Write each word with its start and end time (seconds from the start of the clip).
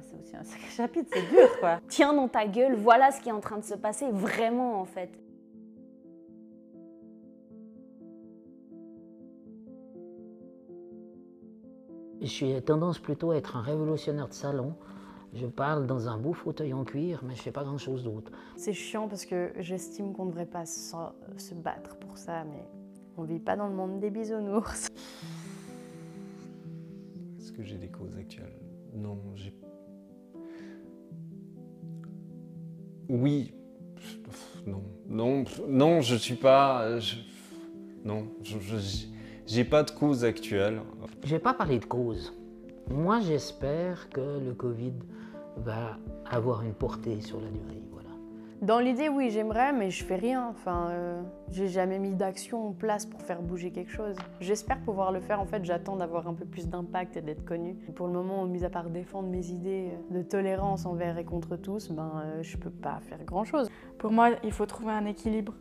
ouais, 0.00 0.06
c'est 0.08 0.16
aussi 0.20 0.36
un 0.36 0.44
sacré 0.44 0.68
chapitre, 0.70 1.10
c'est 1.12 1.28
dur 1.28 1.48
quoi. 1.60 1.80
Tiens 1.88 2.12
dans 2.12 2.28
ta 2.28 2.46
gueule, 2.46 2.74
voilà 2.74 3.10
ce 3.10 3.20
qui 3.20 3.28
est 3.28 3.32
en 3.32 3.40
train 3.40 3.58
de 3.58 3.64
se 3.64 3.74
passer 3.74 4.10
vraiment 4.10 4.80
en 4.80 4.84
fait. 4.84 5.10
Je 12.20 12.26
suis 12.26 12.62
tendance 12.62 12.98
plutôt 12.98 13.30
à 13.30 13.36
être 13.36 13.56
un 13.56 13.62
révolutionnaire 13.62 14.28
de 14.28 14.34
salon. 14.34 14.74
Je 15.32 15.46
parle 15.46 15.86
dans 15.86 16.08
un 16.08 16.18
beau 16.18 16.34
fauteuil 16.34 16.74
en 16.74 16.84
cuir, 16.84 17.22
mais 17.24 17.34
je 17.34 17.40
fais 17.40 17.52
pas 17.52 17.64
grand 17.64 17.78
chose 17.78 18.04
d'autre. 18.04 18.30
C'est 18.56 18.74
chiant 18.74 19.08
parce 19.08 19.24
que 19.24 19.52
j'estime 19.58 20.12
qu'on 20.12 20.26
ne 20.26 20.30
devrait 20.30 20.44
pas 20.44 20.66
se, 20.66 20.94
se 21.38 21.54
battre 21.54 21.96
pour 21.96 22.18
ça, 22.18 22.44
mais 22.44 22.62
on 23.16 23.22
vit 23.22 23.38
pas 23.38 23.56
dans 23.56 23.68
le 23.68 23.74
monde 23.74 24.00
des 24.00 24.10
bisounours. 24.10 24.88
Est-ce 27.38 27.52
que 27.52 27.62
j'ai 27.62 27.78
des 27.78 27.88
causes 27.88 28.16
actuelles? 28.18 28.58
Non, 28.92 29.18
j'ai. 29.34 29.54
Oui. 33.10 33.52
Non, 34.66 34.82
non, 35.08 35.44
non, 35.68 36.00
je 36.00 36.14
suis 36.14 36.36
pas. 36.36 36.98
je- 37.00 37.16
Non, 38.04 38.28
j'ai 39.46 39.64
pas 39.64 39.82
de 39.82 39.90
cause 39.90 40.24
actuelle. 40.24 40.80
Je 41.24 41.30
vais 41.30 41.38
pas 41.40 41.52
parler 41.54 41.78
de 41.80 41.84
cause. 41.84 42.32
Moi, 42.88 43.20
j'espère 43.20 44.08
que 44.10 44.20
le 44.38 44.54
Covid 44.54 44.92
va 45.56 45.98
avoir 46.30 46.62
une 46.62 46.72
portée 46.74 47.20
sur 47.20 47.40
la 47.40 47.48
durée. 47.48 47.82
Dans 48.62 48.78
l'idée, 48.78 49.08
oui, 49.08 49.30
j'aimerais, 49.30 49.72
mais 49.72 49.90
je 49.90 50.04
fais 50.04 50.16
rien. 50.16 50.48
Enfin, 50.50 50.88
euh, 50.90 51.22
j'ai 51.50 51.68
jamais 51.68 51.98
mis 51.98 52.14
d'action 52.14 52.68
en 52.68 52.72
place 52.72 53.06
pour 53.06 53.22
faire 53.22 53.40
bouger 53.40 53.70
quelque 53.70 53.90
chose. 53.90 54.16
J'espère 54.40 54.78
pouvoir 54.80 55.12
le 55.12 55.20
faire. 55.20 55.40
En 55.40 55.46
fait, 55.46 55.64
j'attends 55.64 55.96
d'avoir 55.96 56.28
un 56.28 56.34
peu 56.34 56.44
plus 56.44 56.68
d'impact 56.68 57.16
et 57.16 57.22
d'être 57.22 57.42
connue. 57.46 57.74
Pour 57.94 58.06
le 58.06 58.12
moment, 58.12 58.44
mis 58.44 58.62
à 58.62 58.68
part 58.68 58.90
défendre 58.90 59.30
mes 59.30 59.48
idées 59.48 59.92
de 60.10 60.20
tolérance 60.20 60.84
envers 60.84 61.16
et 61.16 61.24
contre 61.24 61.56
tous, 61.56 61.90
ben, 61.90 62.12
euh, 62.22 62.42
je 62.42 62.58
peux 62.58 62.70
pas 62.70 63.00
faire 63.08 63.24
grand 63.24 63.44
chose. 63.44 63.70
Pour 63.98 64.12
moi, 64.12 64.28
il 64.44 64.52
faut 64.52 64.66
trouver 64.66 64.92
un 64.92 65.06
équilibre 65.06 65.54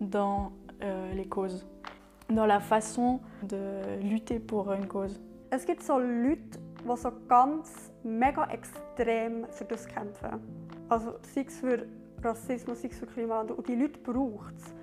dans 0.00 0.50
euh, 0.82 1.12
les 1.12 1.26
causes, 1.26 1.68
dans 2.30 2.46
la 2.46 2.58
façon 2.58 3.20
de 3.44 4.00
lutter 4.02 4.40
pour 4.40 4.72
une 4.72 4.86
cause. 4.86 5.20
Es 5.52 5.66
gibt 5.66 5.82
so 5.82 5.98
Leute, 5.98 6.58
die 6.84 6.96
so 6.96 7.10
ganz 7.28 7.92
mega 8.02 8.48
extrem 8.50 9.46
für 9.50 9.64
das 9.64 9.86
kämpfen. 9.86 10.40
Also 10.88 11.14
sei 11.22 11.44
es 11.46 11.58
für 11.58 11.86
Rassismus, 12.22 12.80
sei 12.82 12.88
es 12.88 12.98
für 12.98 13.06
Klimawandel. 13.06 13.56
Und 13.56 13.68
die 13.68 13.74
Leute 13.74 13.98
braucht 13.98 14.54
es. 14.56 14.74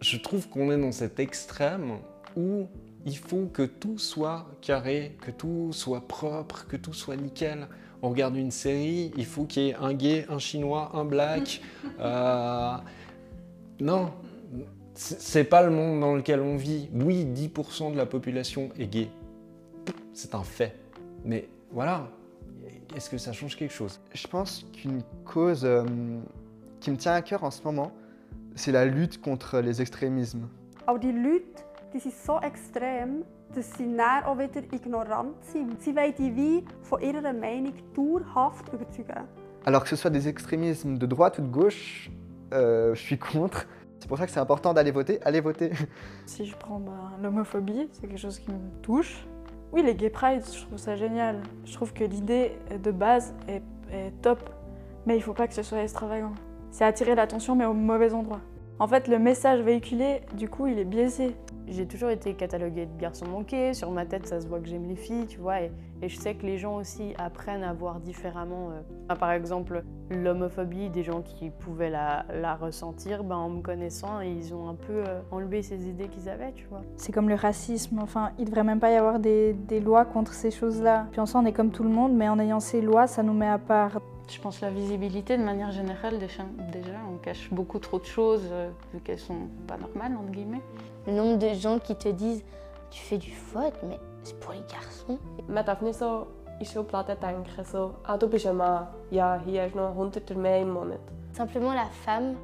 Je 0.00 0.18
trouve 0.18 0.48
qu'on 0.48 0.70
est 0.70 0.78
dans 0.80 0.92
cet 0.92 1.18
extrême 1.18 1.98
où 2.36 2.66
il 3.06 3.16
faut 3.16 3.46
que 3.46 3.62
tout 3.62 3.98
soit 3.98 4.46
carré, 4.60 5.16
que 5.22 5.30
tout 5.30 5.70
soit 5.72 6.06
propre, 6.06 6.66
que 6.68 6.76
tout 6.76 6.92
soit 6.92 7.16
nickel. 7.16 7.66
On 8.02 8.10
regarde 8.10 8.36
une 8.36 8.50
série, 8.50 9.10
il 9.16 9.24
faut 9.24 9.44
qu'il 9.44 9.62
y 9.62 9.68
ait 9.70 9.74
un 9.74 9.94
gay, 9.94 10.26
un 10.28 10.38
chinois, 10.38 10.90
un 10.94 11.04
black. 11.04 11.60
Euh, 11.98 12.76
Non, 13.80 14.10
c'est 14.94 15.20
c'est 15.20 15.44
pas 15.44 15.62
le 15.62 15.70
monde 15.70 16.00
dans 16.00 16.14
lequel 16.14 16.40
on 16.40 16.56
vit. 16.56 16.88
Oui, 16.92 17.24
10% 17.24 17.92
de 17.92 17.96
la 17.96 18.06
population 18.06 18.70
est 18.78 18.86
gay. 18.86 19.08
C'est 20.12 20.34
un 20.34 20.42
fait. 20.42 20.74
Mais 21.24 21.48
voilà, 21.70 22.08
est-ce 22.94 23.08
que 23.10 23.18
ça 23.18 23.32
change 23.32 23.56
quelque 23.56 23.72
chose? 23.72 24.00
Je 24.14 24.26
pense 24.26 24.66
qu'une 24.72 25.02
cause 25.24 25.64
euh, 25.64 25.84
qui 26.80 26.90
me 26.90 26.96
tient 26.96 27.14
à 27.14 27.22
cœur 27.22 27.44
en 27.44 27.50
ce 27.50 27.62
moment, 27.62 27.92
c'est 28.54 28.72
la 28.72 28.84
lutte 28.84 29.20
contre 29.20 29.60
les 29.60 29.80
extrémismes. 29.80 30.48
Aber 30.86 30.98
die 30.98 31.12
Leute, 31.12 31.64
die 31.92 31.98
sind 31.98 32.14
so 32.14 32.40
extrem, 32.40 33.24
dass 33.54 33.72
sie 33.76 33.86
dann 33.96 34.24
auch 34.24 34.38
wieder 34.38 34.62
ignorant 34.72 35.34
sind. 35.44 35.80
Sie 35.82 35.94
wollen 35.94 36.14
die 36.16 36.34
wie 36.34 36.64
von 36.82 37.00
ihrer 37.00 37.32
Meinung 37.32 37.74
dauerhaft 37.94 38.72
überzeugen. 38.72 39.26
Alors 39.64 39.82
que 39.82 39.88
ce 39.88 39.96
soit 39.96 40.10
des 40.10 40.28
extrémismes 40.28 40.98
de 40.98 41.06
droite 41.06 41.38
ou 41.38 41.42
de 41.42 41.48
gauche, 41.48 42.10
euh, 42.54 42.94
je 42.94 43.00
suis 43.00 43.18
contre. 43.18 43.66
C'est 43.98 44.08
pour 44.08 44.18
ça 44.18 44.26
que 44.26 44.32
c'est 44.32 44.40
important 44.40 44.72
d'aller 44.72 44.92
voter. 44.92 45.20
Allez 45.24 45.40
voter. 45.40 45.72
Si 46.26 46.44
je 46.44 46.56
prends 46.56 46.78
bah, 46.78 47.12
l'homophobie, 47.22 47.88
c'est 47.92 48.06
quelque 48.06 48.18
chose 48.18 48.38
qui 48.38 48.50
me 48.50 48.82
touche. 48.82 49.26
Oui, 49.72 49.82
les 49.82 49.94
gay 49.94 50.10
pride, 50.10 50.42
je 50.44 50.64
trouve 50.64 50.78
ça 50.78 50.94
génial. 50.94 51.42
Je 51.64 51.72
trouve 51.72 51.92
que 51.92 52.04
l'idée 52.04 52.52
de 52.80 52.90
base 52.92 53.34
est, 53.48 53.62
est 53.90 54.12
top, 54.22 54.48
mais 55.04 55.16
il 55.16 55.22
faut 55.22 55.34
pas 55.34 55.48
que 55.48 55.54
ce 55.54 55.62
soit 55.62 55.82
extravagant. 55.82 56.34
C'est 56.76 56.84
attirer 56.84 57.14
l'attention, 57.14 57.56
mais 57.56 57.64
au 57.64 57.72
mauvais 57.72 58.12
endroit. 58.12 58.40
En 58.78 58.86
fait, 58.86 59.08
le 59.08 59.18
message 59.18 59.62
véhiculé, 59.62 60.20
du 60.34 60.46
coup, 60.46 60.66
il 60.66 60.78
est 60.78 60.84
biaisé. 60.84 61.34
J'ai 61.66 61.86
toujours 61.86 62.10
été 62.10 62.34
cataloguée 62.34 62.84
de 62.84 63.00
garçon 63.00 63.24
manqué. 63.26 63.72
Sur 63.72 63.90
ma 63.90 64.04
tête, 64.04 64.26
ça 64.26 64.42
se 64.42 64.46
voit 64.46 64.60
que 64.60 64.68
j'aime 64.68 64.86
les 64.86 64.94
filles, 64.94 65.24
tu 65.26 65.38
vois. 65.38 65.62
Et, 65.62 65.72
et 66.02 66.10
je 66.10 66.18
sais 66.18 66.34
que 66.34 66.44
les 66.44 66.58
gens 66.58 66.76
aussi 66.76 67.14
apprennent 67.16 67.62
à 67.62 67.72
voir 67.72 67.98
différemment. 68.00 68.72
euh, 68.72 69.14
par 69.14 69.32
exemple, 69.32 69.84
l'homophobie, 70.10 70.90
des 70.90 71.02
gens 71.02 71.22
qui 71.22 71.48
pouvaient 71.48 71.88
la, 71.88 72.26
la 72.28 72.54
ressentir, 72.56 73.24
ben, 73.24 73.36
en 73.36 73.48
me 73.48 73.62
connaissant, 73.62 74.20
ils 74.20 74.52
ont 74.52 74.68
un 74.68 74.74
peu 74.74 75.02
euh, 75.08 75.22
enlevé 75.30 75.62
ces 75.62 75.88
idées 75.88 76.08
qu'ils 76.08 76.28
avaient, 76.28 76.52
tu 76.52 76.66
vois. 76.66 76.82
C'est 76.98 77.10
comme 77.10 77.30
le 77.30 77.36
racisme, 77.36 78.00
enfin, 78.02 78.32
il 78.38 78.44
devrait 78.44 78.64
même 78.64 78.80
pas 78.80 78.90
y 78.90 78.96
avoir 78.96 79.18
des, 79.18 79.54
des 79.54 79.80
lois 79.80 80.04
contre 80.04 80.34
ces 80.34 80.50
choses-là. 80.50 81.06
Puis 81.10 81.22
en 81.22 81.24
soi, 81.24 81.40
on 81.42 81.46
est 81.46 81.54
comme 81.54 81.70
tout 81.70 81.84
le 81.84 81.88
monde, 81.88 82.12
mais 82.12 82.28
en 82.28 82.38
ayant 82.38 82.60
ces 82.60 82.82
lois, 82.82 83.06
ça 83.06 83.22
nous 83.22 83.32
met 83.32 83.48
à 83.48 83.56
part. 83.56 83.98
Je 84.28 84.40
pense 84.40 84.60
la 84.60 84.70
visibilité 84.70 85.36
de 85.38 85.42
manière 85.44 85.70
générale, 85.70 86.18
déjà, 86.18 86.42
déjà, 86.72 86.98
on 87.12 87.16
cache 87.18 87.48
beaucoup 87.52 87.78
trop 87.78 87.98
de 88.00 88.04
choses 88.04 88.42
euh, 88.50 88.70
vu 88.92 89.00
qu'elles 89.00 89.18
sont 89.20 89.48
pas 89.68 89.76
normales, 89.76 90.12
entre 90.16 90.30
guillemets. 90.32 90.62
Le 91.06 91.12
nombre 91.12 91.38
de 91.38 91.54
gens 91.54 91.78
qui 91.78 91.94
te 91.94 92.08
disent 92.08 92.44
tu 92.90 93.00
fais 93.02 93.18
du 93.18 93.30
faute, 93.32 93.74
mais 93.88 93.98
c'est 94.24 94.38
pour 94.40 94.52
les 94.52 94.62
garçons. 94.72 95.18
Man 95.48 95.64
darf 95.64 95.80
nicht 95.82 95.94
so 95.98 96.26
in 96.60 96.64
Schubladen 96.64 97.16
denken, 97.20 97.64
so, 97.64 97.92
ah, 98.04 98.16
du 98.18 98.26
bist 98.26 98.46
ein 98.46 98.54
Mann, 98.56 98.88
ja, 99.12 99.40
hier 99.46 99.62
hast 99.64 99.74
noch 99.76 99.94
100 99.94 100.34
mehr 100.36 100.60
im 100.62 100.70
Monat. 100.70 100.98
Simplement 101.32 101.74
la 101.74 101.84
femme, 102.04 102.34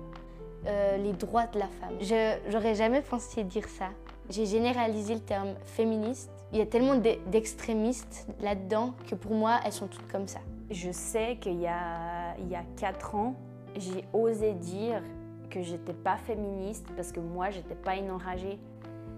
euh, 0.66 0.96
les 0.98 1.12
droits 1.14 1.46
de 1.46 1.58
la 1.58 1.66
femme. 1.80 1.94
Je 2.00 2.36
j'aurais 2.50 2.74
jamais 2.76 3.00
pensé 3.02 3.42
dire 3.42 3.66
ça. 3.68 3.86
J'ai 4.30 4.46
généralisé 4.46 5.14
le 5.14 5.20
terme 5.20 5.54
féministe. 5.64 6.30
Il 6.52 6.58
y 6.58 6.62
a 6.62 6.66
tellement 6.66 6.94
d'e- 6.96 7.18
d'extrémistes 7.28 8.26
là-dedans 8.40 8.92
que 9.08 9.14
pour 9.16 9.32
moi, 9.34 9.58
elles 9.64 9.72
sont 9.72 9.86
toutes 9.88 10.06
comme 10.12 10.28
ça. 10.28 10.40
Je 10.70 10.90
sais 10.90 11.36
qu'il 11.40 11.60
y 11.60 11.66
a, 11.66 12.36
il 12.38 12.48
y 12.48 12.54
a 12.54 12.64
4 12.76 13.14
ans, 13.14 13.34
j'ai 13.76 14.04
osé 14.12 14.54
dire 14.54 15.02
que 15.50 15.62
j'étais 15.62 15.92
pas 15.92 16.16
féministe 16.16 16.86
parce 16.96 17.12
que 17.12 17.20
moi, 17.20 17.50
j'étais 17.50 17.74
pas 17.74 17.96
une 17.96 18.10
enragée. 18.10 18.58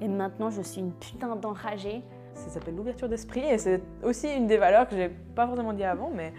Et 0.01 0.09
maintenant, 0.09 0.51
je 0.51 0.63
suis 0.63 0.81
une 0.81 0.93
putain 0.93 1.37
d'enragée. 1.37 2.03
Ça 2.35 2.49
s'appelle 2.49 2.75
l'ouverture 2.75 3.09
d'esprit 3.09 3.45
et 3.45 3.59
c'est 3.59 3.81
aussi 4.03 4.29
une 4.29 4.49
des 4.49 4.57
valeurs 4.57 4.89
que 4.89 4.97
j'ai 4.97 5.09
pas 5.09 5.47
forcément 5.47 5.73
dit 5.73 5.85
avant, 5.85 6.11
mais 6.13 6.33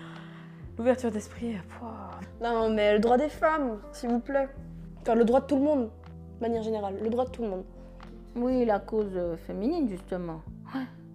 l'ouverture 0.77 1.11
d'esprit, 1.11 1.55
pouah. 1.69 2.19
Non, 2.41 2.69
mais 2.69 2.93
le 2.93 2.99
droit 2.99 3.17
des 3.17 3.29
femmes, 3.29 3.79
s'il 3.93 4.09
vous 4.09 4.19
plaît. 4.19 4.49
Enfin, 5.01 5.15
le 5.15 5.23
droit 5.23 5.39
de 5.39 5.45
tout 5.45 5.55
le 5.55 5.61
monde, 5.61 5.89
de 6.37 6.41
manière 6.41 6.63
générale. 6.63 6.97
Le 7.01 7.09
droit 7.09 7.25
de 7.25 7.29
tout 7.29 7.43
le 7.43 7.49
monde. 7.49 7.63
Oui, 8.35 8.65
la 8.65 8.79
cause 8.79 9.13
euh, 9.15 9.37
féminine, 9.37 9.87
justement. 9.87 10.41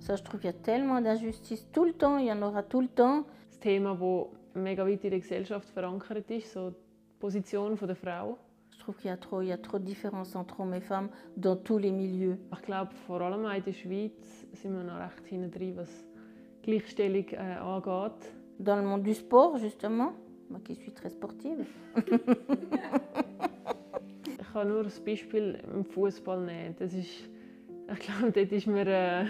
Ça, 0.00 0.16
je 0.16 0.22
trouve 0.22 0.40
qu'il 0.40 0.48
y 0.48 0.54
a 0.54 0.56
tellement 0.56 1.00
d'injustices 1.02 1.66
tout 1.72 1.84
le 1.84 1.92
temps, 1.92 2.16
il 2.16 2.26
y 2.26 2.32
en 2.32 2.40
aura 2.40 2.62
tout 2.62 2.80
le 2.80 2.88
temps. 2.88 3.24
Das 3.60 3.64
Thema, 3.64 3.94
das 3.94 4.62
mega 4.62 4.86
weit 4.86 5.04
in 5.04 5.10
der 5.10 5.20
Gesellschaft 5.20 5.68
verankert 5.68 6.30
ist, 6.30 6.50
so 6.50 6.70
die 6.70 6.76
Position 7.18 7.76
der 7.76 7.94
Frau. 7.94 8.38
Je 8.70 8.78
trouve 8.78 8.96
qu'il 8.96 9.10
y 9.10 9.12
a 9.12 9.18
trop, 9.18 9.42
il 9.42 9.48
y 9.48 9.52
a 9.52 9.58
trop 9.58 9.78
de 9.78 9.84
différences 9.84 10.34
entre 10.34 10.60
hommes 10.60 10.72
et 10.72 10.80
femmes 10.80 11.10
dans 11.36 11.56
tous 11.56 11.76
les 11.76 11.90
milieux. 11.90 12.38
Ich 12.54 12.62
glaube, 12.62 12.94
vor 13.06 13.20
allem 13.20 13.44
in 13.44 13.62
der 13.62 13.72
Schweiz 13.74 14.46
sind 14.54 14.74
wir 14.74 14.82
noch 14.82 14.98
recht 14.98 15.26
hinten 15.26 15.50
drin, 15.50 15.76
was 15.76 15.90
Gleichstellung 16.62 17.26
äh, 17.32 17.58
angeht. 17.60 18.32
Dans 18.58 18.76
le 18.76 18.82
monde 18.82 19.02
du 19.02 19.12
sport, 19.12 19.60
justement, 19.60 20.14
moi 20.48 20.60
qui 20.60 20.74
suis 20.76 20.94
très 20.94 21.10
sportive. 21.10 21.66
Ich 24.40 24.52
kann 24.54 24.68
nur 24.68 24.84
das 24.84 24.98
Beispiel 24.98 25.60
im 25.72 25.84
Fußball 25.84 26.40
nehmen. 26.44 26.74
Das 26.78 26.94
ist, 26.94 27.28
ich 27.92 27.98
glaube, 28.00 28.32
dort 28.32 28.50
ist 28.50 28.66
man 28.66 28.86
äh, 28.86 29.26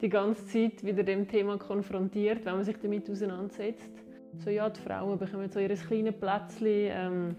die 0.00 0.08
ganze 0.08 0.46
Zeit 0.46 0.84
wieder 0.84 1.02
dem 1.02 1.26
Thema 1.26 1.58
konfrontiert, 1.58 2.44
wenn 2.44 2.54
man 2.54 2.64
sich 2.64 2.76
damit 2.80 3.08
auseinandersetzt. 3.10 3.90
So, 4.38 4.50
ja, 4.50 4.68
die 4.68 4.80
Frauen 4.80 5.18
bekommen 5.18 5.48
so 5.50 5.58
ihr 5.58 5.68
kleines 5.68 6.14
Plätzchen. 6.14 6.66
Ähm, 6.66 7.36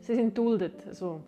sie 0.00 0.14
sind 0.14 0.36
duldet, 0.36 0.86
also, 0.86 1.22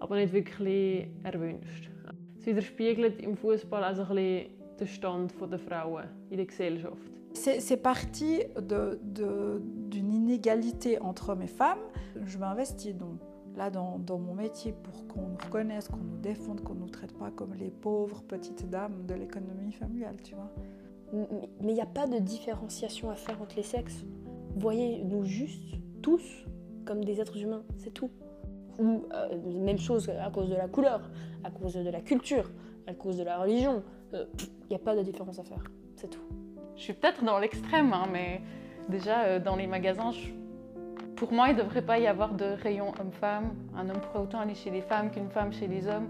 aber 0.00 0.16
nicht 0.16 0.32
wirklich 0.32 1.08
erwünscht. 1.22 1.90
Es 2.38 2.46
widerspiegelt 2.46 3.20
im 3.22 3.36
Fußball 3.36 3.82
also 3.82 4.02
ein 4.02 4.08
bisschen 4.08 4.50
den 4.78 4.86
Stand 4.86 5.34
der 5.50 5.58
Frauen 5.58 6.04
in 6.30 6.36
der 6.36 6.46
Gesellschaft. 6.46 7.10
C'est 7.32 7.76
parti 7.76 8.44
d'une 8.56 10.12
inégalité 10.12 10.98
entre 10.98 11.28
hommes 11.28 11.42
et 11.42 11.48
femmes. 11.48 11.78
Je 12.24 12.38
m'investis 12.38 12.94
donc 12.94 13.20
là 13.56 13.70
dans, 13.70 13.98
dans 13.98 14.18
mon 14.18 14.34
métier 14.34 14.72
pour 14.72 15.06
qu'on 15.08 15.28
nous 15.28 15.36
reconnaisse, 15.42 15.88
qu'on 15.88 15.96
nous 15.96 16.18
défende, 16.18 16.60
qu'on 16.62 16.74
ne 16.74 16.80
nous 16.80 16.88
traite 16.88 17.16
pas 17.18 17.30
comme 17.30 17.54
les 17.54 17.70
pauvres 17.70 18.22
petites 18.22 18.68
dames 18.68 19.06
de 19.06 19.14
l'économie 19.14 19.72
familiale, 19.72 20.16
tu 20.22 20.34
vois. 20.34 20.52
Mais 21.60 21.70
il 21.72 21.74
n'y 21.74 21.80
a 21.80 21.86
pas 21.86 22.06
de 22.06 22.18
différenciation 22.18 23.10
à 23.10 23.14
faire 23.14 23.40
entre 23.40 23.56
les 23.56 23.62
sexes. 23.62 24.04
Voyez-nous 24.56 25.24
juste, 25.24 25.74
tous, 26.02 26.44
comme 26.84 27.04
des 27.04 27.20
êtres 27.20 27.36
humains, 27.38 27.62
c'est 27.76 27.92
tout. 27.92 28.10
Ou 28.78 29.04
euh, 29.12 29.38
même 29.64 29.78
chose 29.78 30.10
à 30.10 30.30
cause 30.30 30.50
de 30.50 30.54
la 30.56 30.68
couleur, 30.68 31.10
à 31.44 31.50
cause 31.50 31.74
de 31.74 31.88
la 31.88 32.00
culture, 32.00 32.50
à 32.86 32.94
cause 32.94 33.16
de 33.16 33.22
la 33.22 33.38
religion. 33.38 33.82
Il 34.12 34.26
n'y 34.70 34.76
a 34.76 34.78
pas 34.80 34.94
de 34.96 35.02
différence 35.02 35.38
à 35.38 35.44
faire, 35.44 35.62
c'est 35.96 36.08
tout. 36.10 36.20
Je 36.76 36.82
suis 36.82 36.92
peut-être 36.92 37.24
dans 37.24 37.38
l'extrême, 37.38 37.92
hein, 37.92 38.06
mais 38.12 38.40
Déjà, 38.88 39.24
euh, 39.24 39.40
dans 39.40 39.56
les 39.56 39.66
magasins, 39.66 40.12
je- 40.12 40.30
pour 41.16 41.32
moi, 41.32 41.48
il 41.48 41.56
ne 41.56 41.62
devrait 41.62 41.82
pas 41.82 41.98
y 41.98 42.06
avoir 42.06 42.34
de 42.34 42.44
rayon 42.44 42.92
homme-femme. 43.00 43.54
Un 43.74 43.88
homme 43.88 44.00
pourrait 44.00 44.22
autant 44.22 44.40
aller 44.40 44.54
chez 44.54 44.70
les 44.70 44.82
femmes 44.82 45.10
qu'une 45.10 45.30
femme 45.30 45.52
chez 45.52 45.66
les 45.66 45.88
hommes. 45.88 46.08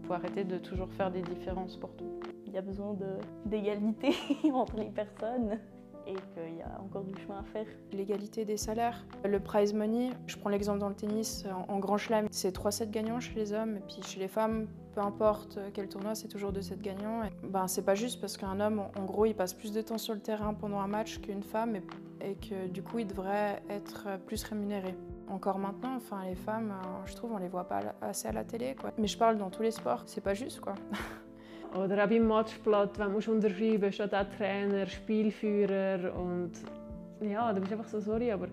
Il 0.00 0.06
faut 0.06 0.12
arrêter 0.12 0.44
de 0.44 0.58
toujours 0.58 0.88
faire 0.92 1.10
des 1.10 1.22
différences 1.22 1.76
pour 1.76 1.94
tout. 1.96 2.20
Il 2.46 2.52
y 2.52 2.58
a 2.58 2.62
besoin 2.62 2.96
d'égalité 3.46 4.14
entre 4.52 4.76
les 4.76 4.90
personnes 4.90 5.58
et 6.06 6.12
qu'il 6.12 6.58
y 6.58 6.62
a 6.62 6.80
encore 6.80 7.02
du 7.02 7.14
chemin 7.20 7.38
à 7.40 7.42
faire. 7.42 7.66
L'égalité 7.92 8.44
des 8.44 8.58
salaires, 8.58 9.04
le 9.24 9.40
prize 9.40 9.72
money, 9.72 10.10
je 10.26 10.36
prends 10.36 10.50
l'exemple 10.50 10.78
dans 10.78 10.90
le 10.90 10.94
tennis, 10.94 11.46
en, 11.46 11.72
en 11.72 11.78
grand 11.78 11.96
chelem, 11.96 12.28
c'est 12.30 12.52
3 12.52 12.70
sets 12.70 12.88
gagnants 12.88 13.20
chez 13.20 13.34
les 13.34 13.54
hommes, 13.54 13.78
et 13.78 13.80
puis 13.80 14.02
chez 14.06 14.20
les 14.20 14.28
femmes, 14.28 14.68
peu 14.94 15.00
importe 15.00 15.58
quel 15.72 15.88
tournoi, 15.88 16.14
c'est 16.14 16.28
toujours 16.28 16.52
2 16.52 16.60
sets 16.60 16.76
gagnants. 16.76 17.24
Et, 17.24 17.30
ben, 17.42 17.66
c'est 17.66 17.84
pas 17.84 17.94
juste 17.94 18.20
parce 18.20 18.36
qu'un 18.36 18.60
homme, 18.60 18.80
en, 18.80 19.00
en 19.00 19.04
gros, 19.04 19.24
il 19.24 19.34
passe 19.34 19.54
plus 19.54 19.72
de 19.72 19.80
temps 19.80 19.98
sur 19.98 20.12
le 20.12 20.20
terrain 20.20 20.52
pendant 20.52 20.78
un 20.80 20.88
match 20.88 21.20
qu'une 21.20 21.42
femme, 21.42 21.74
et, 21.74 21.82
et 22.24 22.34
que 22.36 22.66
du 22.68 22.82
coup, 22.82 22.98
il 22.98 23.06
devrait 23.06 23.62
être 23.68 24.18
plus 24.26 24.42
rémunéré. 24.44 24.94
Encore 25.28 25.58
maintenant, 25.58 25.96
enfin, 25.96 26.24
les 26.26 26.34
femmes, 26.34 26.70
euh, 26.70 27.06
je 27.06 27.14
trouve, 27.14 27.32
on 27.32 27.38
les 27.38 27.48
voit 27.48 27.64
pas 27.64 27.80
assez 28.00 28.28
à 28.28 28.32
la 28.32 28.44
télé, 28.44 28.74
quoi. 28.74 28.92
Mais 28.98 29.06
je 29.06 29.16
parle 29.16 29.38
dans 29.38 29.50
tous 29.50 29.62
les 29.62 29.70
sports, 29.70 30.02
c'est 30.06 30.20
pas 30.20 30.34
juste, 30.34 30.60
quoi. 30.60 30.74
Oder 31.76 32.04
auch 32.04 32.08
beim 32.08 32.26
Matchblatt, 32.26 32.98
wenn 32.98 33.18
du 33.18 33.32
unterschreiben 33.32 33.90
steht 33.90 34.14
auch 34.14 34.26
Trainer, 34.36 34.86
Spielführer 34.86 36.14
und 36.14 36.52
ja, 37.20 37.52
da 37.52 37.58
bist 37.58 37.72
du 37.72 37.76
einfach 37.76 37.90
so, 37.90 38.00
sorry, 38.00 38.30
aber 38.30 38.46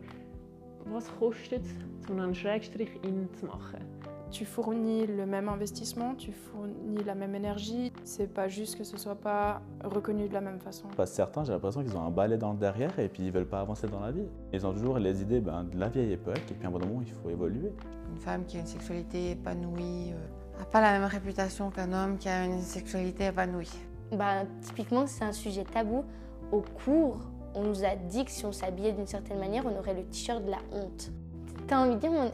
was 0.85 1.07
kostet 1.19 1.63
es, 1.63 2.07
so 2.07 2.13
einen 2.13 2.33
Schrägstrich 2.33 2.89
in 3.03 3.29
zu 3.35 3.45
machen? 3.45 3.85
Tu 4.31 4.45
fournis 4.45 5.05
le 5.07 5.25
même 5.25 5.49
investissement, 5.49 6.15
tu 6.15 6.31
fournis 6.31 7.03
la 7.05 7.15
même 7.15 7.35
énergie. 7.35 7.91
C'est 8.05 8.33
pas 8.33 8.47
juste 8.47 8.77
que 8.77 8.85
ce 8.85 8.97
soit 8.97 9.15
pas 9.15 9.61
reconnu 9.83 10.29
de 10.29 10.33
la 10.33 10.39
même 10.39 10.59
façon. 10.59 10.87
Que 10.87 11.05
certains, 11.05 11.43
j'ai 11.43 11.51
l'impression 11.51 11.83
qu'ils 11.83 11.97
ont 11.97 12.01
un 12.01 12.11
balai 12.11 12.37
dans 12.37 12.53
le 12.53 12.57
derrière 12.57 12.97
et 12.97 13.09
puis 13.09 13.23
ils 13.23 13.31
veulent 13.31 13.49
pas 13.49 13.59
avancer 13.59 13.87
dans 13.87 13.99
la 13.99 14.11
vie. 14.11 14.25
Ils 14.53 14.65
ont 14.65 14.71
toujours 14.71 14.99
les 14.99 15.21
idées 15.21 15.41
ben, 15.41 15.65
de 15.65 15.77
la 15.77 15.89
vieille 15.89 16.13
époque 16.13 16.41
et 16.49 16.53
puis 16.53 16.65
à 16.65 16.69
un 16.69 16.71
moment, 16.71 17.01
il 17.05 17.11
faut 17.11 17.29
évoluer. 17.29 17.73
Une 18.09 18.19
femme 18.19 18.45
qui 18.45 18.55
a 18.55 18.61
une 18.61 18.67
sexualité 18.67 19.31
épanouie 19.31 20.13
n'a 20.57 20.65
pas 20.65 20.79
la 20.79 20.97
même 20.97 21.09
réputation 21.09 21.69
qu'un 21.69 21.91
homme 21.91 22.17
qui 22.17 22.29
a 22.29 22.45
une 22.45 22.61
sexualité 22.61 23.25
épanouie. 23.25 23.71
Bah, 24.13 24.43
typiquement, 24.61 25.07
c'est 25.07 25.25
un 25.25 25.33
sujet 25.33 25.65
tabou. 25.65 26.05
Au 26.53 26.61
cours, 26.61 27.19
on 27.53 27.63
nous 27.63 27.83
a 27.83 27.95
dit 27.95 28.23
que 28.23 28.31
si 28.31 28.45
on 28.45 28.53
s'habillait 28.53 28.93
d'une 28.93 29.07
certaine 29.07 29.39
manière, 29.39 29.65
on 29.65 29.77
aurait 29.77 29.93
le 29.93 30.03
t-shirt 30.03 30.43
de 30.43 30.51
la 30.51 30.59
honte. 30.71 31.11
T'as 31.67 31.79
envie 31.79 31.95
de 31.95 31.99
dire, 31.99 32.11
on, 32.11 32.31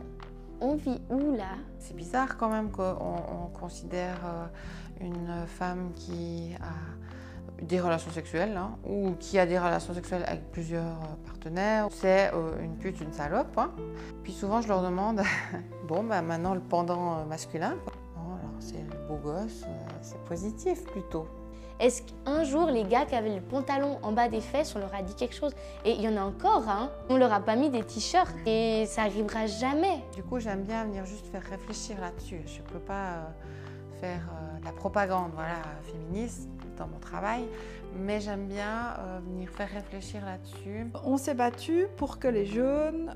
on 0.62 0.76
vit 0.76 1.02
où 1.10 1.36
là? 1.36 1.56
C'est 1.80 1.96
bizarre 1.96 2.38
quand 2.38 2.50
même 2.50 2.72
qu'on 2.72 2.84
on 2.94 3.48
considère 3.48 4.20
euh, 4.26 4.46
une 5.02 5.46
femme 5.48 5.92
qui 5.96 6.56
a 6.62 7.64
des 7.64 7.80
relations 7.80 8.12
sexuelles 8.12 8.56
hein, 8.56 8.78
ou 8.88 9.14
qui 9.20 9.40
a 9.40 9.46
des 9.46 9.58
relations 9.58 9.94
sexuelles 9.94 10.24
avec 10.28 10.52
plusieurs 10.52 10.84
euh, 10.84 11.16
partenaires. 11.26 11.88
C'est 11.92 12.32
euh, 12.34 12.62
une 12.62 12.78
pute, 12.78 13.00
une 13.02 13.14
salope. 13.14 13.58
hein. 13.58 13.72
Puis 14.24 14.34
souvent 14.34 14.62
je 14.62 14.68
leur 14.68 14.82
demande, 14.84 15.22
bon 15.88 16.04
bah 16.04 16.22
maintenant 16.22 16.54
le 16.54 16.62
pendant 16.62 17.26
masculin. 17.26 17.76
Bon, 18.16 18.34
alors 18.34 18.56
c'est 18.60 18.78
le 18.78 19.08
beau 19.08 19.18
gosse, 19.18 19.66
c'est 20.02 20.22
positif 20.26 20.84
plutôt. 20.86 21.28
Est-ce 21.80 22.02
qu'un 22.02 22.44
jour, 22.44 22.66
les 22.68 22.84
gars 22.84 23.06
qui 23.06 23.14
avaient 23.14 23.36
le 23.36 23.42
pantalon 23.42 24.00
en 24.02 24.12
bas 24.12 24.30
des 24.30 24.42
fesses, 24.42 24.76
on 24.76 24.80
leur 24.80 24.94
a 24.96 25.04
dit 25.04 25.14
quelque 25.14 25.36
chose? 25.36 25.54
Et 25.86 25.92
il 25.92 26.02
y 26.02 26.08
en 26.08 26.18
a 26.18 26.22
encore, 26.22 26.68
hein 26.68 26.90
On 27.10 27.18
leur 27.18 27.32
a 27.32 27.40
pas 27.40 27.56
mis 27.56 27.70
des 27.70 27.84
t-shirts 27.84 28.36
et 28.48 28.86
ça 28.88 29.04
arrivera 29.04 29.46
jamais. 29.46 30.04
Du 30.16 30.24
coup, 30.24 30.40
j'aime 30.40 30.64
bien 30.64 30.86
venir 30.86 31.06
juste 31.06 31.28
faire 31.28 31.44
réfléchir 31.44 32.02
là-dessus. 32.02 32.42
Je 32.48 32.62
ne 32.62 32.68
peux 32.68 32.80
pas 32.80 32.94
euh, 32.94 33.24
faire 34.02 34.22
euh, 34.32 34.60
de 34.60 34.66
la 34.66 34.72
propagande 34.72 35.32
voilà, 35.36 35.62
féministe 35.84 36.50
dans 36.80 36.88
mon 36.88 36.98
travail, 36.98 37.46
mais 37.96 38.22
j'aime 38.22 38.48
bien 38.48 38.96
euh, 38.98 39.20
venir 39.24 39.48
faire 39.50 39.70
réfléchir 39.70 40.26
là-dessus. 40.26 40.88
On 41.04 41.18
s'est 41.18 41.36
battu 41.36 41.86
pour 41.98 42.18
que 42.18 42.28
les 42.28 42.48
jeunes 42.48 43.16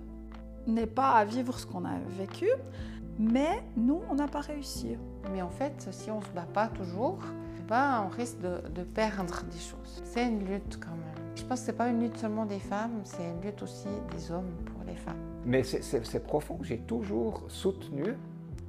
n'aient 0.67 0.85
pas 0.85 1.13
à 1.13 1.25
vivre 1.25 1.57
ce 1.57 1.65
qu'on 1.65 1.85
a 1.85 1.97
vécu, 2.09 2.47
mais 3.17 3.63
nous, 3.75 4.01
on 4.11 4.15
n'a 4.15 4.27
pas 4.27 4.41
réussi. 4.41 4.97
Mais 5.33 5.41
en 5.41 5.49
fait, 5.49 5.87
si 5.89 6.11
on 6.11 6.19
ne 6.19 6.25
se 6.25 6.29
bat 6.29 6.47
pas 6.53 6.67
toujours, 6.67 7.19
ben, 7.67 8.03
on 8.05 8.09
risque 8.09 8.39
de, 8.41 8.67
de 8.69 8.83
perdre 8.83 9.43
des 9.51 9.59
choses. 9.59 10.01
C'est 10.03 10.27
une 10.27 10.45
lutte 10.45 10.79
quand 10.79 10.91
même. 10.91 10.99
Je 11.35 11.43
pense 11.43 11.61
que 11.61 11.65
ce 11.67 11.71
n'est 11.71 11.77
pas 11.77 11.87
une 11.89 12.01
lutte 12.01 12.17
seulement 12.17 12.45
des 12.45 12.59
femmes, 12.59 13.01
c'est 13.03 13.23
une 13.23 13.41
lutte 13.41 13.61
aussi 13.63 13.87
des 14.15 14.31
hommes 14.31 14.51
pour 14.65 14.83
les 14.85 14.95
femmes. 14.95 15.15
Mais 15.45 15.63
c'est- 15.63 16.19
profond. 16.23 16.59
J'ai 16.61 16.77
toujours 16.79 17.43
soutenu 17.47 18.03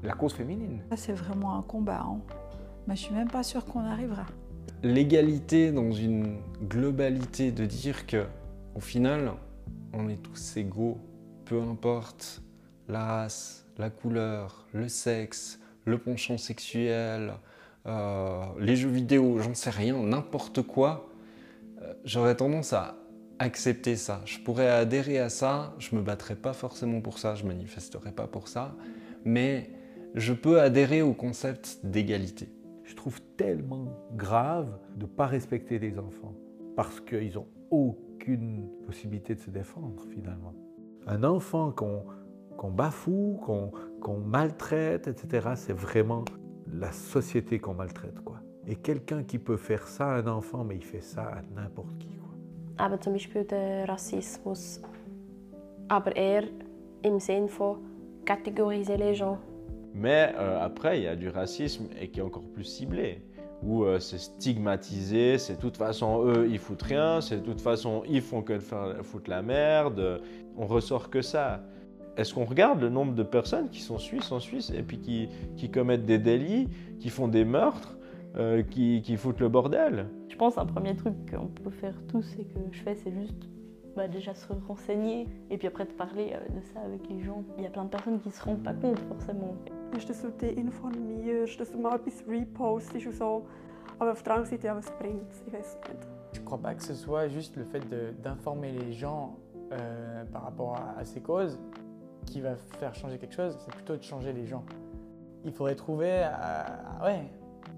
la 0.02 0.14
cause 0.14 0.32
féminine. 0.34 0.80
Ça, 0.90 0.96
c'est 0.96 1.12
vraiment 1.12 1.58
un 1.58 1.62
combat. 1.62 2.00
hein. 2.04 2.20
Mais 2.86 2.96
je 2.96 3.02
suis 3.02 3.14
même 3.14 3.30
pas 3.30 3.42
sûre 3.42 3.64
qu'on 3.64 3.80
arrivera. 3.84 4.24
L'égalité 4.82 5.70
dans 5.70 5.92
une 5.92 6.38
globalité 6.68 7.52
de 7.52 7.66
dire 7.66 8.06
que 8.06 8.26
au 8.74 8.80
final, 8.80 9.32
on 9.92 10.08
est 10.08 10.16
tous 10.22 10.56
égaux, 10.56 10.98
peu 11.44 11.60
importe 11.62 12.42
la 12.88 13.04
race, 13.04 13.64
la 13.78 13.90
couleur, 13.90 14.66
le 14.72 14.88
sexe, 14.88 15.60
le 15.84 15.98
penchant 15.98 16.38
sexuel, 16.38 17.34
euh, 17.86 18.44
les 18.58 18.76
jeux 18.76 18.88
vidéo, 18.88 19.38
j'en 19.38 19.54
sais 19.54 19.70
rien, 19.70 19.96
n'importe 20.02 20.62
quoi, 20.62 21.08
euh, 21.80 21.92
j'aurais 22.04 22.36
tendance 22.36 22.72
à 22.72 22.96
accepter 23.38 23.96
ça. 23.96 24.22
Je 24.24 24.38
pourrais 24.38 24.68
adhérer 24.68 25.18
à 25.18 25.28
ça, 25.28 25.74
je 25.78 25.96
me 25.96 26.02
battrais 26.02 26.36
pas 26.36 26.52
forcément 26.52 27.00
pour 27.00 27.18
ça, 27.18 27.34
je 27.34 27.44
manifesterais 27.44 28.12
pas 28.12 28.26
pour 28.26 28.46
ça, 28.46 28.76
mais 29.24 29.70
je 30.14 30.32
peux 30.32 30.60
adhérer 30.60 31.02
au 31.02 31.12
concept 31.12 31.80
d'égalité. 31.82 32.48
Je 32.84 32.94
trouve 32.94 33.20
tellement 33.36 33.88
grave 34.14 34.78
de 34.96 35.06
ne 35.06 35.10
pas 35.10 35.26
respecter 35.26 35.78
les 35.78 35.98
enfants 35.98 36.34
parce 36.76 37.00
qu'ils 37.00 37.34
n'ont 37.34 37.48
aucune 37.70 38.68
possibilité 38.86 39.34
de 39.34 39.40
se 39.40 39.50
défendre 39.50 40.04
finalement. 40.14 40.54
Un 41.06 41.24
enfant 41.24 41.72
qu'on 41.72 42.70
bafoue, 42.70 43.40
qu'on 44.00 44.18
maltraite, 44.18 45.08
etc., 45.08 45.50
c'est 45.56 45.72
vraiment 45.72 46.24
la 46.72 46.92
société 46.92 47.58
qu'on 47.58 47.74
maltraite. 47.74 48.20
Quoi. 48.24 48.40
Et 48.66 48.76
quelqu'un 48.76 49.22
qui 49.22 49.38
peut 49.38 49.56
faire 49.56 49.86
ça 49.86 50.06
à 50.06 50.18
un 50.18 50.26
enfant, 50.26 50.64
mais 50.64 50.76
il 50.76 50.84
fait 50.84 51.00
ça 51.00 51.22
à 51.22 51.42
n'importe 51.54 51.98
qui. 51.98 52.08
Eben 52.78 53.00
zum 53.00 53.12
Beispiel 53.12 53.44
der 53.44 53.86
Rassismus. 53.86 54.80
Aber 55.88 56.16
eher 56.16 56.48
im 57.04 57.20
Sinn 57.20 57.46
von 57.46 57.78
catégoriser 58.24 58.96
les 58.96 59.14
gens. 59.14 59.38
Mais 59.94 60.32
euh, 60.36 60.58
après, 60.60 60.98
il 60.98 61.04
y 61.04 61.06
a 61.06 61.16
du 61.16 61.28
racisme 61.28 61.88
et 62.00 62.08
qui 62.08 62.20
est 62.20 62.22
encore 62.22 62.44
plus 62.54 62.64
ciblé, 62.64 63.22
où 63.62 63.84
euh, 63.84 64.00
c'est 64.00 64.18
stigmatisé, 64.18 65.36
c'est 65.36 65.56
de 65.56 65.60
toute 65.60 65.76
façon 65.76 66.24
eux 66.24 66.48
ils 66.50 66.58
foutent 66.58 66.82
rien, 66.82 67.20
c'est 67.20 67.36
de 67.36 67.44
toute 67.44 67.60
façon 67.60 68.02
ils 68.08 68.22
font 68.22 68.42
que 68.42 68.54
de 68.54 68.58
faire 68.58 68.96
foutre 69.02 69.28
la 69.28 69.42
merde, 69.42 70.22
on 70.56 70.66
ressort 70.66 71.10
que 71.10 71.20
ça. 71.20 71.62
Est-ce 72.16 72.34
qu'on 72.34 72.44
regarde 72.44 72.80
le 72.80 72.90
nombre 72.90 73.14
de 73.14 73.22
personnes 73.22 73.70
qui 73.70 73.80
sont 73.80 73.98
suisses 73.98 74.30
en 74.32 74.40
Suisse 74.40 74.70
et 74.70 74.82
puis 74.82 74.98
qui, 74.98 75.28
qui 75.56 75.70
commettent 75.70 76.04
des 76.04 76.18
délits, 76.18 76.68
qui 77.00 77.08
font 77.08 77.26
des 77.26 77.44
meurtres, 77.44 77.96
euh, 78.36 78.62
qui, 78.62 79.00
qui 79.02 79.16
foutent 79.16 79.40
le 79.40 79.48
bordel? 79.48 80.08
Je 80.28 80.36
pense 80.36 80.58
un 80.58 80.66
premier 80.66 80.94
truc 80.94 81.14
qu'on 81.30 81.46
peut 81.46 81.70
faire 81.70 81.94
tous 82.08 82.26
et 82.38 82.44
que 82.44 82.58
je 82.70 82.82
fais, 82.82 82.94
c'est 82.96 83.12
juste 83.12 83.48
bah, 83.96 84.08
déjà 84.08 84.34
se 84.34 84.46
renseigner 84.68 85.26
et 85.50 85.56
puis 85.56 85.68
après 85.68 85.86
de 85.86 85.92
parler 85.92 86.34
euh, 86.34 86.54
de 86.54 86.60
ça 86.74 86.80
avec 86.80 87.00
les 87.08 87.22
gens. 87.22 87.44
Il 87.56 87.64
y 87.64 87.66
a 87.66 87.70
plein 87.70 87.84
de 87.84 87.90
personnes 87.90 88.20
qui 88.20 88.30
se 88.30 88.42
rendent 88.44 88.62
pas 88.62 88.74
compte 88.74 88.98
forcément. 89.00 89.54
Ist, 89.96 90.08
dass 90.08 90.22
du 90.22 90.30
dich 90.38 90.56
informierst, 90.58 91.60
dass 91.60 91.70
du 91.72 91.78
mal 91.78 91.96
etwas 91.96 92.24
repostest 92.26 93.06
und 93.06 93.14
so. 93.14 93.46
Aber 93.98 94.12
auf 94.12 94.22
der 94.22 94.34
anderen 94.34 94.50
Seite, 94.50 94.66
ja, 94.66 94.76
was 94.76 94.90
bringt 94.98 95.30
es? 95.30 95.42
Ich 95.46 95.52
weiß 95.52 95.78
nicht. 95.88 96.08
Je 96.32 96.40
ne 96.40 96.44
crois 96.46 96.58
pas 96.58 96.74
que 96.74 96.82
ce 96.82 96.94
soit 96.94 97.28
juste 97.28 97.56
le 97.56 97.64
fait 97.64 97.82
d'informer 98.22 98.72
les 98.72 98.92
gens 98.94 99.36
euh, 99.70 100.24
par 100.32 100.44
rapport 100.44 100.76
à, 100.76 100.98
à 100.98 101.04
ces 101.04 101.20
causes 101.20 101.58
qui 102.26 102.40
va 102.40 102.56
faire 102.78 102.94
changer 102.94 103.18
quelque 103.18 103.34
chose, 103.34 103.56
c'est 103.60 103.74
plutôt 103.74 103.96
de 103.96 104.02
changer 104.02 104.32
les 104.32 104.46
gens. 104.46 104.64
Il 105.44 105.52
faudrait 105.52 105.74
trouver 105.74 106.10
euh, 106.10 107.04
ouais, 107.04 107.24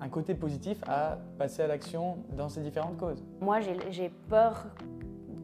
un 0.00 0.08
côté 0.08 0.34
positif 0.34 0.78
à 0.86 1.18
passer 1.38 1.62
à 1.62 1.66
l'action 1.66 2.18
dans 2.36 2.48
ces 2.48 2.60
différentes 2.60 2.96
causes. 2.96 3.22
Moi, 3.40 3.60
j'ai 3.90 4.10
peur 4.28 4.66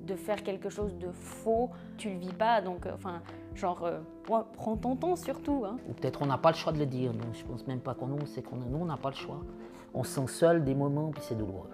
de 0.06 0.14
faire 0.14 0.42
quelque 0.42 0.68
chose 0.68 0.96
de 0.98 1.10
faux. 1.12 1.70
Tu 1.96 2.10
le 2.10 2.18
vis 2.18 2.32
pas, 2.32 2.60
donc, 2.60 2.86
euh, 2.86 2.92
enfin, 2.94 3.22
genre, 3.54 3.84
euh, 3.84 4.00
ouais, 4.28 4.40
prends 4.54 4.76
ton 4.76 4.96
temps 4.96 5.16
surtout. 5.16 5.64
Hein. 5.66 5.76
Ou 5.88 5.92
peut-être 5.92 6.22
on 6.22 6.26
n'a 6.26 6.38
pas 6.38 6.50
le 6.50 6.56
choix 6.56 6.72
de 6.72 6.78
le 6.78 6.86
dire. 6.86 7.12
Donc 7.12 7.32
je 7.32 7.44
pense 7.44 7.66
même 7.66 7.80
pas 7.80 7.94
qu'on 7.94 8.08
nous, 8.08 8.26
c'est 8.26 8.42
qu'on 8.42 8.56
nous 8.56 8.78
on 8.78 8.86
n'a 8.86 8.96
pas 8.96 9.10
le 9.10 9.16
choix. 9.16 9.40
On 9.94 10.04
se 10.04 10.20
sent 10.20 10.26
seul 10.28 10.64
des 10.64 10.74
moments, 10.74 11.10
puis 11.10 11.22
c'est 11.24 11.36
douloureux. 11.36 11.70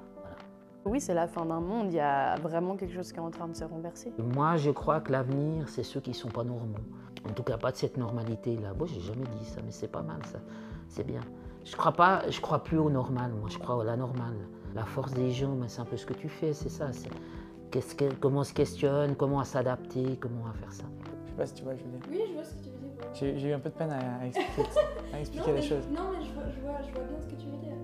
Oui, 0.87 1.01
c'est 1.01 1.15
la 1.15 1.27
fin 1.27 1.45
d'un 1.45 1.61
monde. 1.61 1.89
Il 1.93 1.97
y 1.97 2.01
a 2.01 2.37
vraiment 2.37 2.77
quelque 2.77 2.95
chose 2.95 3.11
qui 3.13 3.19
est 3.19 3.23
en 3.23 3.31
train 3.31 3.49
de 3.49 3.57
se 3.57 3.65
renverser. 3.65 4.13
Moi, 4.19 4.57
je 4.57 4.71
crois 4.71 5.01
que 5.01 5.11
l'avenir, 5.13 5.69
c'est 5.69 5.83
ceux 5.83 6.01
qui 6.01 6.11
ne 6.11 6.15
sont 6.15 6.29
pas 6.29 6.45
normaux. 6.45 6.79
En 7.29 7.33
tout 7.33 7.43
cas, 7.43 7.59
pas 7.59 7.73
de 7.73 7.77
cette 7.77 7.97
normalité-là. 7.97 8.73
Bon, 8.73 8.87
j'ai 8.87 9.01
jamais 9.01 9.27
dit 9.39 9.45
ça, 9.45 9.61
mais 9.65 9.73
c'est 9.73 9.89
pas 9.91 10.03
mal, 10.03 10.25
ça. 10.27 10.39
C'est 10.89 11.05
bien. 11.05 11.21
Je 11.65 11.75
crois 11.77 11.93
pas, 11.93 12.23
je 12.31 12.41
crois 12.41 12.63
plus 12.63 12.79
au 12.79 12.89
normal. 12.89 13.33
Moi, 13.33 13.49
je 13.51 13.59
crois 13.59 13.83
à 13.83 13.85
la 13.85 13.97
normale. 13.97 14.37
La 14.75 14.85
force 14.85 15.13
des 15.13 15.31
gens, 15.33 15.55
mais 15.57 15.67
c'est 15.69 15.81
un 15.81 15.85
peu 15.87 15.97
ce 15.97 16.07
que 16.07 16.15
tu 16.15 16.29
fais, 16.29 16.53
c'est 16.53 16.69
ça. 16.69 16.93
c'est 16.93 17.11
qu'est-ce 17.73 17.97
que- 17.97 18.15
comment 18.21 18.41
on 18.41 18.45
se 18.45 18.53
questionne, 18.55 19.17
comment 19.17 19.41
à 19.41 19.45
s'adapter, 19.45 20.17
comment 20.21 20.47
à 20.49 20.53
faire 20.53 20.73
ça. 20.73 20.85
Je 21.25 21.31
sais 21.31 21.37
pas 21.37 21.47
si 21.47 21.55
tu 21.55 21.65
vois, 21.65 21.75
je 21.75 21.83
veux 21.83 21.91
dire. 21.91 22.01
Oui, 22.11 22.21
je 22.29 22.35
vois 22.35 22.45
ce 22.45 22.55
que 22.55 22.63
tu 22.63 22.71
veux 22.71 22.77
dire. 22.79 23.09
J'ai 23.15 23.39
j'ai 23.39 23.49
eu 23.49 23.53
un 23.53 23.59
peu 23.59 23.71
de 23.71 23.75
peine 23.75 23.91
à, 23.91 24.21
à 24.23 24.27
expliquer, 24.27 24.63
à 25.15 25.21
expliquer 25.21 25.47
non, 25.49 25.55
les 25.57 25.61
mais, 25.61 25.67
choses. 25.67 25.89
Non, 25.91 26.03
mais 26.13 26.25
je 26.25 26.33
vois, 26.33 26.45
je, 26.55 26.61
vois, 26.61 26.79
je 26.87 26.93
vois 26.95 27.05
bien 27.05 27.21
ce 27.21 27.27
que 27.27 27.35
tu 27.41 27.47
veux 27.49 27.57
dire. 27.57 27.76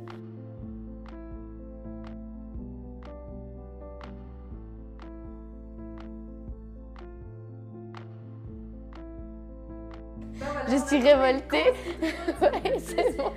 Je 10.69 10.77
suis 10.77 11.01
révoltée. 11.03 11.73
Ouais, 12.41 12.79
c'est 12.79 13.17
bon. 13.17 13.33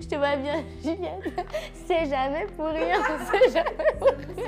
Je 0.00 0.06
te 0.06 0.14
vois 0.16 0.36
bien, 0.36 0.62
Juliette. 0.82 1.46
C'est 1.86 2.06
jamais 2.06 2.46
pour 2.56 2.66
rien. 2.66 2.96
C'est 3.30 3.52
jamais 3.52 3.98
pour 3.98 4.08
rien. 4.08 4.47